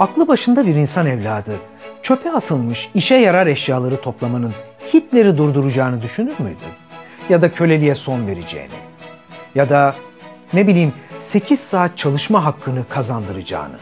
Aklı 0.00 0.28
başında 0.28 0.66
bir 0.66 0.74
insan 0.74 1.06
evladı 1.06 1.52
çöpe 2.02 2.30
atılmış 2.30 2.90
işe 2.94 3.14
yarar 3.14 3.46
eşyaları 3.46 4.00
toplamanın 4.00 4.52
Hitler'i 4.94 5.38
durduracağını 5.38 6.02
düşünür 6.02 6.34
müydü? 6.38 6.64
Ya 7.28 7.42
da 7.42 7.52
köleliğe 7.52 7.94
son 7.94 8.26
vereceğini? 8.26 8.74
Ya 9.54 9.68
da 9.68 9.94
ne 10.52 10.66
bileyim 10.66 10.92
8 11.18 11.60
saat 11.60 11.98
çalışma 11.98 12.44
hakkını 12.44 12.88
kazandıracağını? 12.88 13.76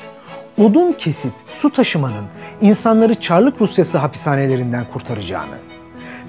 Odun 0.58 0.92
kesip 0.92 1.32
su 1.50 1.70
taşımanın 1.70 2.24
insanları 2.60 3.14
Çarlık 3.14 3.60
Rusyası 3.60 3.98
hapishanelerinden 3.98 4.84
kurtaracağını? 4.92 5.58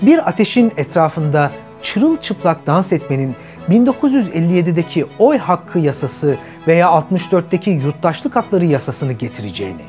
Bir 0.01 0.29
ateşin 0.29 0.73
etrafında 0.77 1.51
çırılçıplak 1.81 2.67
dans 2.67 2.93
etmenin 2.93 3.35
1957'deki 3.69 5.05
oy 5.19 5.37
hakkı 5.37 5.79
yasası 5.79 6.37
veya 6.67 6.87
64'teki 6.87 7.69
yurttaşlık 7.69 8.35
hakları 8.35 8.65
yasasını 8.65 9.13
getireceğini. 9.13 9.81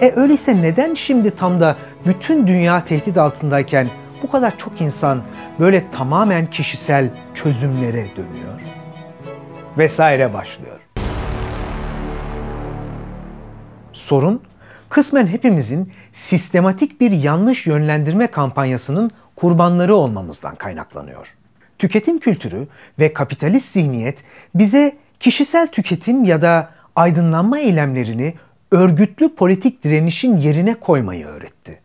E 0.00 0.12
öyleyse 0.16 0.62
neden 0.62 0.94
şimdi 0.94 1.30
tam 1.30 1.60
da 1.60 1.76
bütün 2.06 2.46
dünya 2.46 2.84
tehdit 2.84 3.18
altındayken 3.18 3.86
bu 4.22 4.30
kadar 4.30 4.58
çok 4.58 4.80
insan 4.80 5.22
böyle 5.60 5.90
tamamen 5.90 6.46
kişisel 6.46 7.08
çözümlere 7.34 8.06
dönüyor? 8.16 8.60
Vesaire 9.78 10.34
başlıyor. 10.34 10.80
Sorun 13.92 14.42
kısmen 14.88 15.26
hepimizin 15.26 15.92
sistematik 16.12 17.00
bir 17.00 17.10
yanlış 17.10 17.66
yönlendirme 17.66 18.26
kampanyasının 18.26 19.10
kurbanları 19.36 19.96
olmamızdan 19.96 20.54
kaynaklanıyor. 20.54 21.34
Tüketim 21.78 22.18
kültürü 22.18 22.66
ve 22.98 23.12
kapitalist 23.12 23.72
zihniyet 23.72 24.18
bize 24.54 24.96
kişisel 25.20 25.66
tüketim 25.66 26.24
ya 26.24 26.42
da 26.42 26.70
aydınlanma 26.96 27.58
eylemlerini 27.58 28.34
örgütlü 28.70 29.34
politik 29.34 29.84
direnişin 29.84 30.36
yerine 30.36 30.74
koymayı 30.74 31.26
öğretti. 31.26 31.80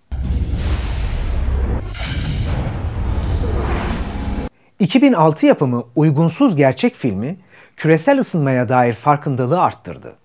2006 4.79 5.45
yapımı 5.45 5.83
Uygunsuz 5.95 6.55
Gerçek 6.55 6.95
filmi 6.95 7.37
küresel 7.77 8.19
ısınmaya 8.19 8.69
dair 8.69 8.93
farkındalığı 8.93 9.61
arttırdı. 9.61 10.15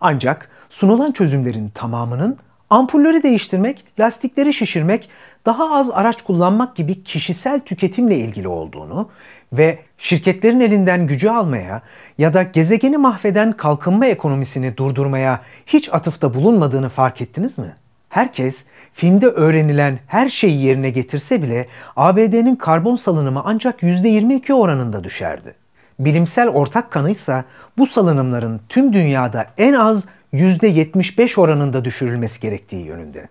Ancak 0.00 0.50
sunulan 0.70 1.12
çözümlerin 1.12 1.68
tamamının 1.68 2.38
ampulleri 2.70 3.22
değiştirmek, 3.22 3.84
lastikleri 4.00 4.54
şişirmek, 4.54 5.08
daha 5.46 5.74
az 5.74 5.90
araç 5.90 6.22
kullanmak 6.22 6.76
gibi 6.76 7.04
kişisel 7.04 7.60
tüketimle 7.60 8.16
ilgili 8.16 8.48
olduğunu 8.48 9.08
ve 9.52 9.78
şirketlerin 9.98 10.60
elinden 10.60 11.06
gücü 11.06 11.28
almaya 11.28 11.82
ya 12.18 12.34
da 12.34 12.42
gezegeni 12.42 12.96
mahveden 12.96 13.52
kalkınma 13.52 14.06
ekonomisini 14.06 14.76
durdurmaya 14.76 15.40
hiç 15.66 15.94
atıfta 15.94 16.34
bulunmadığını 16.34 16.88
fark 16.88 17.20
ettiniz 17.20 17.58
mi? 17.58 17.76
Herkes 18.08 18.66
filmde 18.92 19.26
öğrenilen 19.26 19.98
her 20.06 20.28
şeyi 20.28 20.64
yerine 20.64 20.90
getirse 20.90 21.42
bile 21.42 21.66
ABD'nin 21.96 22.56
karbon 22.56 22.96
salınımı 22.96 23.42
ancak 23.44 23.82
%22 23.82 24.52
oranında 24.52 25.04
düşerdi. 25.04 25.54
Bilimsel 25.98 26.48
ortak 26.48 26.90
kanıysa 26.90 27.44
bu 27.78 27.86
salınımların 27.86 28.60
tüm 28.68 28.92
dünyada 28.92 29.46
en 29.58 29.72
az 29.72 30.04
%75 30.32 31.40
oranında 31.40 31.84
düşürülmesi 31.84 32.40
gerektiği 32.40 32.86
yönünde. 32.86 33.28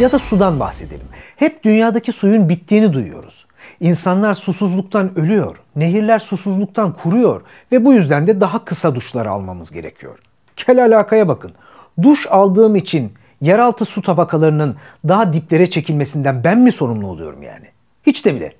Ya 0.00 0.12
da 0.12 0.18
sudan 0.18 0.60
bahsedelim. 0.60 1.06
Hep 1.36 1.64
dünyadaki 1.64 2.12
suyun 2.12 2.48
bittiğini 2.48 2.92
duyuyoruz. 2.92 3.46
İnsanlar 3.80 4.34
susuzluktan 4.34 5.18
ölüyor, 5.18 5.56
nehirler 5.76 6.18
susuzluktan 6.18 6.92
kuruyor 6.92 7.42
ve 7.72 7.84
bu 7.84 7.92
yüzden 7.92 8.26
de 8.26 8.40
daha 8.40 8.64
kısa 8.64 8.94
duşlar 8.94 9.26
almamız 9.26 9.72
gerekiyor. 9.72 10.18
Kel 10.56 10.84
alakaya 10.84 11.28
bakın. 11.28 11.52
Duş 12.02 12.26
aldığım 12.30 12.76
için 12.76 13.12
yeraltı 13.40 13.84
su 13.84 14.02
tabakalarının 14.02 14.76
daha 15.08 15.32
diplere 15.32 15.70
çekilmesinden 15.70 16.44
ben 16.44 16.58
mi 16.60 16.72
sorumlu 16.72 17.06
oluyorum 17.06 17.42
yani? 17.42 17.66
Hiç 18.06 18.24
de 18.26 18.34
bile. 18.34 18.52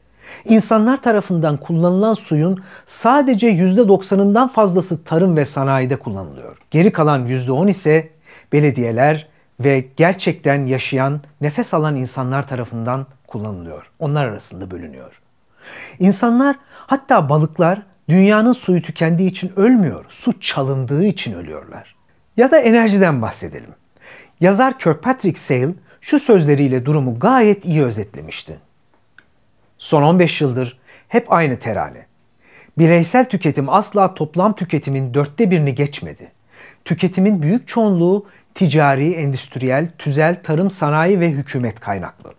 İnsanlar 0.45 0.97
tarafından 1.03 1.57
kullanılan 1.57 2.15
suyun 2.15 2.63
sadece 2.87 3.51
%90'ından 3.51 4.49
fazlası 4.53 5.05
tarım 5.05 5.37
ve 5.37 5.45
sanayide 5.45 5.97
kullanılıyor. 5.97 6.57
Geri 6.71 6.93
kalan 6.93 7.27
%10 7.29 7.71
ise 7.71 8.09
belediyeler 8.53 9.34
ve 9.61 9.85
gerçekten 9.97 10.65
yaşayan, 10.65 11.21
nefes 11.41 11.75
alan 11.75 11.97
insanlar 11.97 12.49
tarafından 12.49 13.07
kullanılıyor. 13.27 13.91
Onlar 13.99 14.27
arasında 14.27 14.71
bölünüyor. 14.71 15.21
İnsanlar 15.99 16.57
hatta 16.71 17.29
balıklar 17.29 17.83
dünyanın 18.09 18.53
suyu 18.53 18.83
tükendiği 18.83 19.31
için 19.31 19.53
ölmüyor, 19.57 20.05
su 20.09 20.41
çalındığı 20.41 21.05
için 21.05 21.35
ölüyorlar. 21.35 21.95
Ya 22.37 22.51
da 22.51 22.59
enerjiden 22.59 23.23
bahsedelim. 23.23 23.71
Yazar 24.41 24.79
Kirkpatrick 24.79 25.41
Sale 25.41 25.75
şu 26.01 26.21
sözleriyle 26.21 26.87
durumu 26.87 27.19
gayet 27.19 27.65
iyi 27.65 27.85
özetlemişti. 27.85 28.59
Son 29.79 30.03
15 30.03 30.41
yıldır 30.41 30.79
hep 31.09 31.33
aynı 31.33 31.59
terane. 31.59 32.07
Bireysel 32.79 33.29
tüketim 33.29 33.69
asla 33.69 34.15
toplam 34.15 34.55
tüketimin 34.55 35.15
dörtte 35.15 35.51
birini 35.51 35.75
geçmedi. 35.75 36.33
Tüketimin 36.85 37.43
büyük 37.43 37.69
çoğunluğu 37.69 38.27
ticari, 38.55 39.13
endüstriyel, 39.13 39.89
tüzel, 39.99 40.43
tarım, 40.43 40.71
sanayi 40.71 41.21
ve 41.21 41.31
hükümet 41.31 41.81
kaynaklı. 41.81 42.35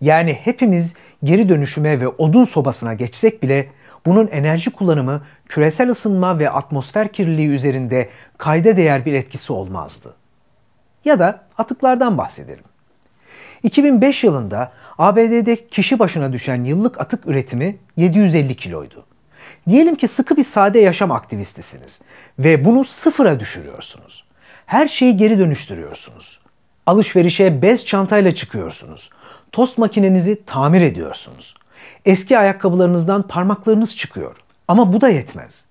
Yani 0.00 0.32
hepimiz 0.32 0.94
geri 1.24 1.48
dönüşüme 1.48 2.00
ve 2.00 2.08
odun 2.08 2.44
sobasına 2.44 2.94
geçsek 2.94 3.42
bile 3.42 3.68
bunun 4.06 4.26
enerji 4.26 4.70
kullanımı 4.70 5.22
küresel 5.48 5.90
ısınma 5.90 6.38
ve 6.38 6.50
atmosfer 6.50 7.12
kirliliği 7.12 7.48
üzerinde 7.48 8.08
kayda 8.38 8.76
değer 8.76 9.04
bir 9.04 9.12
etkisi 9.12 9.52
olmazdı. 9.52 10.14
Ya 11.04 11.18
da 11.18 11.44
atıklardan 11.58 12.18
bahsedelim. 12.18 12.64
2005 13.62 14.24
yılında 14.24 14.72
ABD'de 14.98 15.68
kişi 15.68 15.98
başına 15.98 16.32
düşen 16.32 16.64
yıllık 16.64 17.00
atık 17.00 17.26
üretimi 17.26 17.76
750 17.96 18.56
kiloydu. 18.56 19.04
Diyelim 19.68 19.96
ki 19.96 20.08
sıkı 20.08 20.36
bir 20.36 20.44
sade 20.44 20.78
yaşam 20.78 21.12
aktivistisiniz 21.12 22.02
ve 22.38 22.64
bunu 22.64 22.84
sıfıra 22.84 23.40
düşürüyorsunuz. 23.40 24.27
Her 24.68 24.88
şeyi 24.88 25.16
geri 25.16 25.38
dönüştürüyorsunuz. 25.38 26.38
Alışverişe 26.86 27.62
bez 27.62 27.86
çantayla 27.86 28.34
çıkıyorsunuz. 28.34 29.10
Tost 29.52 29.78
makinenizi 29.78 30.44
tamir 30.46 30.80
ediyorsunuz. 30.80 31.54
Eski 32.04 32.38
ayakkabılarınızdan 32.38 33.22
parmaklarınız 33.22 33.96
çıkıyor. 33.96 34.36
Ama 34.68 34.92
bu 34.92 35.00
da 35.00 35.08
yetmez. 35.08 35.64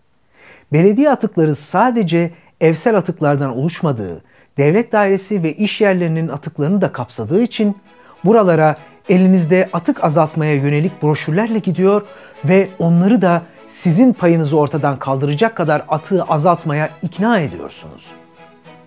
Belediye 0.73 1.09
atıkları 1.09 1.55
sadece 1.55 2.31
evsel 2.61 2.97
atıklardan 2.97 3.57
oluşmadığı, 3.57 4.23
devlet 4.57 4.91
dairesi 4.91 5.43
ve 5.43 5.53
iş 5.53 5.81
yerlerinin 5.81 6.27
atıklarını 6.27 6.81
da 6.81 6.91
kapsadığı 6.91 7.41
için 7.41 7.77
buralara 8.25 8.77
elinizde 9.09 9.69
atık 9.73 10.03
azaltmaya 10.03 10.55
yönelik 10.55 11.03
broşürlerle 11.03 11.59
gidiyor 11.59 12.01
ve 12.45 12.69
onları 12.79 13.21
da 13.21 13.41
sizin 13.67 14.13
payınızı 14.13 14.57
ortadan 14.57 14.99
kaldıracak 14.99 15.55
kadar 15.55 15.83
atığı 15.87 16.23
azaltmaya 16.23 16.89
ikna 17.01 17.39
ediyorsunuz. 17.39 18.05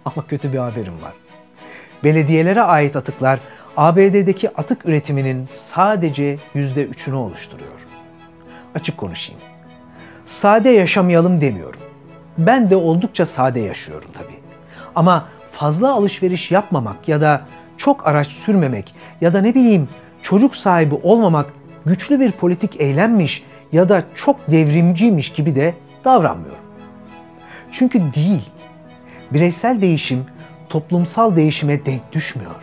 Ama 0.04 0.26
kötü 0.26 0.52
bir 0.52 0.58
haberim 0.58 1.02
var. 1.02 1.12
Belediyelere 2.04 2.62
ait 2.62 2.96
atıklar 2.96 3.40
ABD'deki 3.76 4.56
atık 4.56 4.86
üretiminin 4.86 5.46
sadece 5.50 6.38
%3'ünü 6.54 7.14
oluşturuyor. 7.14 7.70
Açık 8.74 8.98
konuşayım. 8.98 9.40
Sade 10.26 10.70
yaşamayalım 10.70 11.40
demiyorum. 11.40 11.80
Ben 12.38 12.70
de 12.70 12.76
oldukça 12.76 13.26
sade 13.26 13.60
yaşıyorum 13.60 14.08
tabii. 14.14 14.40
Ama 14.94 15.28
fazla 15.52 15.92
alışveriş 15.92 16.50
yapmamak 16.50 17.08
ya 17.08 17.20
da 17.20 17.40
çok 17.76 18.06
araç 18.06 18.28
sürmemek 18.28 18.94
ya 19.20 19.32
da 19.32 19.40
ne 19.40 19.54
bileyim 19.54 19.88
çocuk 20.22 20.56
sahibi 20.56 20.94
olmamak 20.94 21.46
güçlü 21.86 22.20
bir 22.20 22.32
politik 22.32 22.80
eylemmiş 22.80 23.44
ya 23.72 23.88
da 23.88 24.02
çok 24.14 24.50
devrimciymiş 24.50 25.32
gibi 25.32 25.54
de 25.54 25.74
davranmıyorum. 26.04 26.64
Çünkü 27.72 27.98
değil. 28.14 28.50
Bireysel 29.32 29.80
değişim 29.80 30.24
toplumsal 30.68 31.36
değişime 31.36 31.86
denk 31.86 32.12
düşmüyor. 32.12 32.54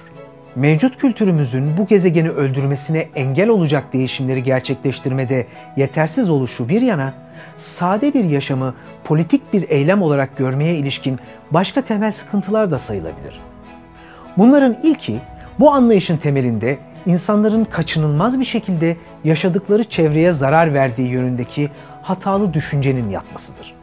Mevcut 0.56 0.98
kültürümüzün 0.98 1.78
bu 1.78 1.88
gezegeni 1.88 2.30
öldürmesine 2.30 3.08
engel 3.16 3.50
olacak 3.50 3.94
değişimleri 3.94 4.44
gerçekleştirmede 4.44 5.48
yetersiz 5.78 6.30
oluşu 6.30 6.69
bir 6.69 6.81
yana, 6.81 7.14
sade 7.58 8.14
bir 8.14 8.24
yaşamı 8.24 8.74
politik 9.04 9.54
bir 9.54 9.69
eylem 9.69 10.02
olarak 10.02 10.38
görmeye 10.38 10.75
ilişkin 10.75 11.19
başka 11.52 11.81
temel 11.81 12.12
sıkıntılar 12.12 12.72
da 12.72 12.80
sayılabilir. 12.80 13.40
Bunların 14.38 14.78
ilki 14.84 15.19
bu 15.60 15.72
anlayışın 15.72 16.18
temelinde 16.18 16.78
insanların 17.06 17.66
kaçınılmaz 17.66 18.40
bir 18.40 18.46
şekilde 18.46 18.98
yaşadıkları 19.24 19.84
çevreye 19.84 20.31
zarar 20.31 20.74
verdiği 20.74 21.08
yönündeki 21.08 21.69
hatalı 22.02 22.54
düşüncenin 22.54 23.10
yatmasıdır. 23.10 23.77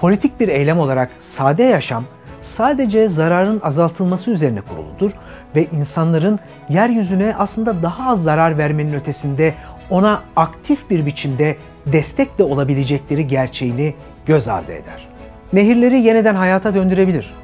Politik 0.00 0.40
bir 0.40 0.48
eylem 0.48 0.78
olarak 0.78 1.10
sade 1.18 1.62
yaşam 1.62 2.04
sadece 2.40 3.08
zararın 3.08 3.60
azaltılması 3.64 4.30
üzerine 4.30 4.60
kuruludur 4.60 5.10
ve 5.56 5.66
insanların 5.72 6.38
yeryüzüne 6.68 7.34
aslında 7.38 7.82
daha 7.82 8.10
az 8.10 8.22
zarar 8.22 8.58
vermenin 8.58 8.94
ötesinde 8.94 9.54
ona 9.90 10.22
aktif 10.36 10.90
bir 10.90 11.06
biçimde 11.06 11.56
destek 11.86 12.38
de 12.38 12.42
olabilecekleri 12.42 13.26
gerçeğini 13.26 13.94
göz 14.26 14.48
ardı 14.48 14.72
eder. 14.72 15.08
Nehirleri 15.52 16.00
yeniden 16.00 16.34
hayata 16.34 16.74
döndürebilir. 16.74 17.34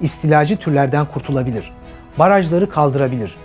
İstilacı 0.00 0.56
türlerden 0.56 1.06
kurtulabilir. 1.06 1.72
Barajları 2.18 2.70
kaldırabilir. 2.70 3.36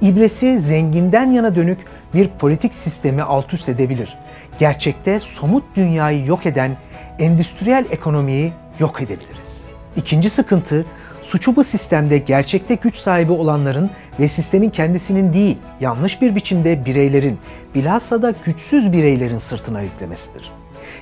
İbresi 0.00 0.58
zenginden 0.58 1.30
yana 1.30 1.54
dönük 1.54 1.78
bir 2.14 2.28
politik 2.28 2.74
sistemi 2.74 3.22
alt 3.22 3.54
üst 3.54 3.68
edebilir. 3.68 4.16
Gerçekte 4.58 5.20
somut 5.20 5.64
dünyayı 5.76 6.26
yok 6.26 6.46
eden 6.46 6.70
endüstriyel 7.18 7.84
ekonomiyi 7.90 8.52
yok 8.78 9.02
edebiliriz. 9.02 9.64
İkinci 9.96 10.30
sıkıntı, 10.30 10.84
suçu 11.22 11.56
bu 11.56 11.64
sistemde 11.64 12.18
gerçekte 12.18 12.74
güç 12.74 12.96
sahibi 12.96 13.32
olanların 13.32 13.90
ve 14.20 14.28
sistemin 14.28 14.70
kendisinin 14.70 15.32
değil, 15.32 15.58
yanlış 15.80 16.22
bir 16.22 16.34
biçimde 16.34 16.84
bireylerin, 16.84 17.38
bilhassa 17.74 18.22
da 18.22 18.34
güçsüz 18.44 18.92
bireylerin 18.92 19.38
sırtına 19.38 19.80
yüklemesidir. 19.80 20.50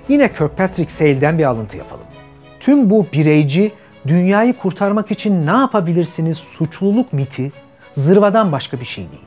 Yine 0.08 0.32
Kirkpatrick 0.32 0.92
Sale'den 0.92 1.38
bir 1.38 1.44
alıntı 1.44 1.76
yapalım. 1.76 2.06
Tüm 2.60 2.90
bu 2.90 3.06
bireyci, 3.12 3.72
dünyayı 4.06 4.52
kurtarmak 4.52 5.10
için 5.10 5.46
ne 5.46 5.50
yapabilirsiniz 5.50 6.38
suçluluk 6.38 7.12
miti, 7.12 7.52
zırvadan 7.94 8.52
başka 8.52 8.80
bir 8.80 8.84
şey 8.84 9.04
değil. 9.10 9.24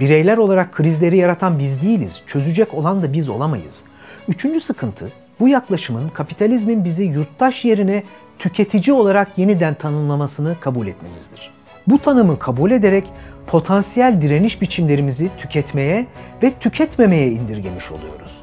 Bireyler 0.00 0.36
olarak 0.36 0.72
krizleri 0.72 1.16
yaratan 1.16 1.58
biz 1.58 1.82
değiliz, 1.82 2.22
çözecek 2.26 2.74
olan 2.74 3.02
da 3.02 3.12
biz 3.12 3.28
olamayız. 3.28 3.84
Üçüncü 4.28 4.60
sıkıntı, 4.60 5.12
bu 5.40 5.48
yaklaşımın 5.48 6.08
kapitalizmin 6.08 6.84
bizi 6.84 7.04
yurttaş 7.04 7.64
yerine 7.64 8.02
tüketici 8.38 8.96
olarak 8.96 9.38
yeniden 9.38 9.74
tanımlamasını 9.74 10.56
kabul 10.60 10.86
etmemizdir. 10.86 11.50
Bu 11.86 11.98
tanımı 11.98 12.38
kabul 12.38 12.70
ederek 12.70 13.04
potansiyel 13.46 14.22
direniş 14.22 14.62
biçimlerimizi 14.62 15.30
tüketmeye 15.38 16.06
ve 16.42 16.50
tüketmemeye 16.50 17.30
indirgemiş 17.30 17.90
oluyoruz. 17.90 18.38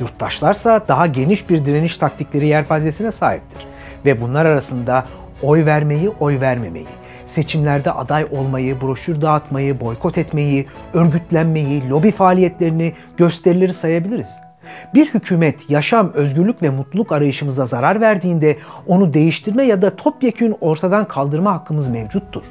Yurttaşlarsa 0.00 0.84
daha 0.88 1.06
geniş 1.06 1.50
bir 1.50 1.64
direniş 1.64 1.98
taktikleri 1.98 2.46
yelpazesine 2.46 3.10
sahiptir 3.10 3.66
ve 4.04 4.20
bunlar 4.20 4.46
arasında 4.46 5.04
oy 5.42 5.64
vermeyi, 5.64 6.10
oy 6.20 6.40
vermemeyi, 6.40 6.86
seçimlerde 7.26 7.92
aday 7.92 8.26
olmayı, 8.30 8.80
broşür 8.80 9.20
dağıtmayı, 9.20 9.80
boykot 9.80 10.18
etmeyi, 10.18 10.66
örgütlenmeyi, 10.94 11.88
lobi 11.88 12.12
faaliyetlerini, 12.12 12.92
gösterileri 13.16 13.74
sayabiliriz. 13.74 14.47
Bir 14.94 15.06
hükümet 15.06 15.70
yaşam, 15.70 16.12
özgürlük 16.12 16.62
ve 16.62 16.70
mutluluk 16.70 17.12
arayışımıza 17.12 17.66
zarar 17.66 18.00
verdiğinde 18.00 18.56
onu 18.86 19.14
değiştirme 19.14 19.64
ya 19.64 19.82
da 19.82 19.96
topyekün 19.96 20.56
ortadan 20.60 21.08
kaldırma 21.08 21.52
hakkımız 21.52 21.88
mevcuttur. 21.88 22.42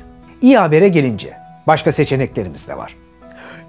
İyi 0.41 0.57
habere 0.57 0.87
gelince 0.89 1.33
başka 1.67 1.91
seçeneklerimiz 1.91 2.67
de 2.67 2.77
var. 2.77 2.95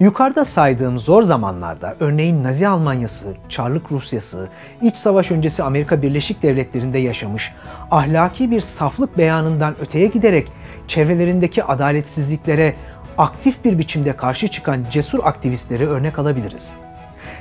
Yukarıda 0.01 0.45
saydığım 0.45 0.99
zor 0.99 1.23
zamanlarda 1.23 1.97
örneğin 2.01 2.45
Nazi 2.45 2.69
Almanyası, 2.69 3.35
Çarlık 3.49 3.93
Rusyası, 3.93 4.49
iç 4.83 4.97
savaş 4.97 5.31
öncesi 5.31 5.63
Amerika 5.63 6.03
Birleşik 6.03 6.43
Devletleri'nde 6.43 6.99
yaşamış 6.99 7.53
ahlaki 7.91 8.51
bir 8.51 8.61
saflık 8.61 9.19
beyanından 9.19 9.75
öteye 9.81 10.07
giderek 10.07 10.53
çevrelerindeki 10.89 11.65
adaletsizliklere 11.65 12.75
aktif 13.19 13.65
bir 13.65 13.79
biçimde 13.79 14.13
karşı 14.13 14.49
çıkan 14.49 14.85
cesur 14.91 15.19
aktivistleri 15.25 15.89
örnek 15.89 16.19
alabiliriz. 16.19 16.73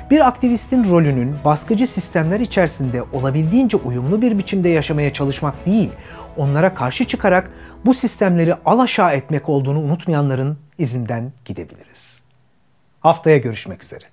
Bir 0.09 0.27
aktivistin 0.27 0.91
rolünün 0.91 1.35
baskıcı 1.45 1.87
sistemler 1.87 2.39
içerisinde 2.39 3.03
olabildiğince 3.13 3.77
uyumlu 3.77 4.21
bir 4.21 4.37
biçimde 4.37 4.69
yaşamaya 4.69 5.13
çalışmak 5.13 5.65
değil, 5.65 5.89
onlara 6.37 6.73
karşı 6.73 7.05
çıkarak 7.05 7.51
bu 7.85 7.93
sistemleri 7.93 8.55
alaşağı 8.65 9.11
etmek 9.11 9.49
olduğunu 9.49 9.79
unutmayanların 9.79 10.57
izinden 10.77 11.31
gidebiliriz. 11.45 12.17
Haftaya 12.99 13.37
görüşmek 13.37 13.83
üzere. 13.83 14.05